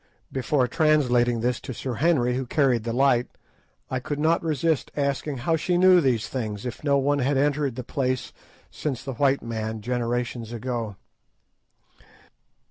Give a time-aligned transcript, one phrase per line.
[0.31, 3.27] Before translating this to Sir Henry, who carried the light,
[3.91, 7.75] I could not resist asking how she knew these things, if no one had entered
[7.75, 8.33] the place
[8.71, 10.95] since the white man, generations ago.